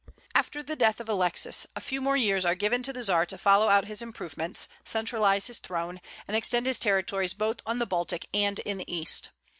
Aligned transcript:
After 0.33 0.63
the 0.63 0.75
death 0.75 0.99
of 0.99 1.07
Alexis, 1.07 1.67
a 1.75 1.79
few 1.79 2.01
more 2.01 2.17
years 2.17 2.43
are 2.43 2.55
given 2.55 2.81
to 2.81 2.91
the 2.91 3.03
Czar 3.03 3.23
to 3.27 3.37
follow 3.37 3.69
out 3.69 3.85
his 3.85 4.01
improvements, 4.01 4.67
centralize 4.83 5.45
his 5.45 5.59
throne, 5.59 6.01
and 6.27 6.35
extend 6.35 6.65
his 6.65 6.79
territories 6.79 7.35
both 7.35 7.59
on 7.67 7.77
the 7.77 7.85
Baltic 7.85 8.27
and 8.33 8.57
in 8.61 8.79
the 8.79 8.91
East. 8.91 9.29